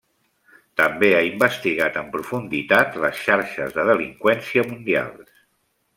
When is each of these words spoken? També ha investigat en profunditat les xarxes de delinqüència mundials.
També 0.79 1.09
ha 1.17 1.19
investigat 1.27 1.99
en 2.01 2.09
profunditat 2.15 2.99
les 3.05 3.19
xarxes 3.27 3.77
de 3.79 3.89
delinqüència 3.91 4.65
mundials. 4.73 5.35